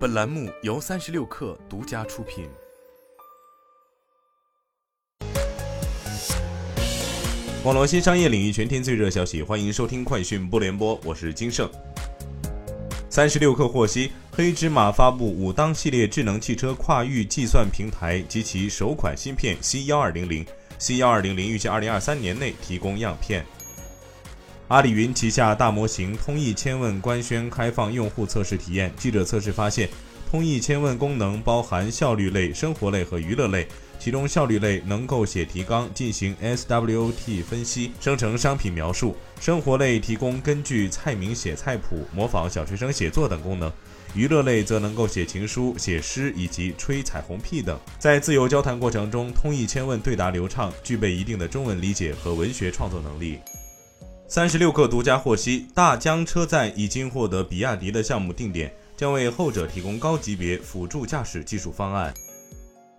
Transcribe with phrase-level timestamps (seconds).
[0.00, 2.48] 本栏目由三十六氪独家出品。
[7.62, 11.70] 网络新商业领域全天最热消息，欢迎收听快讯不联播，我是金盛。
[13.10, 20.46] 三十六氪获悉，黑芝麻发布武当系列智能汽车跨域计算平台及其首款芯片 C 幺二零零
[20.78, 23.44] ，C 幺二零零预计二零二三年内提供样片。
[24.70, 28.92] 阿里云旗下大模型通义千问官宣开放用户测试体验。
[28.96, 29.88] 记者测试发现，
[30.30, 33.66] 通义千问功能包含效率类、生活类和娱乐类。
[33.98, 43.68] 其中效率类能够写提纲进行 SWOT 分析，生成商品描述；生活类提供根据菜名写菜谱、模仿小学生写作等功能；
[44.14, 47.76] 娱乐类则能够写情书、写诗以及吹彩虹屁等。
[47.98, 53.40] 在自由交谈过程中，通义千问对答流畅，具备一定的中文理解和文学创作能力。
[54.30, 62.14] 三十六氪独家获悉，大疆车载已经获得比亚迪的项目定点，将为后者提供高级别辅助驾驶技术方案。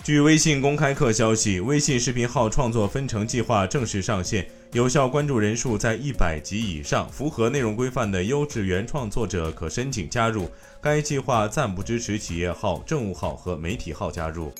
[0.04, 10.49] 据微信公开课消息，微信视频号创作分成计划正式上线，有效关注人数在一百级以上、符合内容规范的优质原创作者可申请加入。
[10.82, 14.52] 该计划暂不支持企业号、政务号和媒体号加入。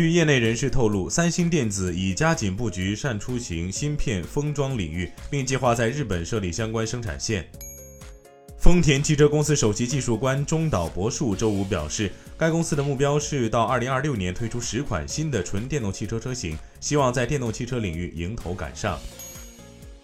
[0.00, 7.46] 据业内人士透露，三星电子已加紧布局善出行芯片封装领域，并计划在日本设立相关生产线。
[8.56, 18.98] 丰田汽车公司首席技术官中岛博树周五表示，该公司的目标是到2026年推出十款新的纯电动汽车车型，希望在电动汽车领域迎头赶上。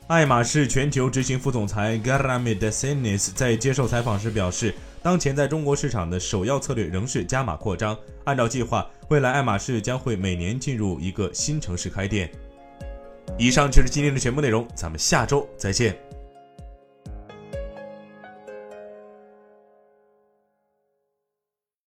[0.08, 4.74] 爱马仕全球执行副总裁 g a r a m i d e s i n i s 在接受采访时表示，
[5.06, 7.96] 当前在中国市场的首要策略仍是加码扩张。
[8.24, 12.28] 按照计划，未来爱马仕将会每年进入一个新城市开店。
[13.38, 15.96] 以上就是今天的全部内容，咱们下周再见。